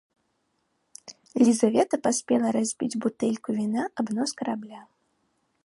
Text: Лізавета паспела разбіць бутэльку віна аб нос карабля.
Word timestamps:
Лізавета 1.45 1.95
паспела 2.07 2.47
разбіць 2.57 2.99
бутэльку 3.05 3.49
віна 3.59 3.83
аб 4.05 4.13
нос 4.21 4.31
карабля. 4.41 4.81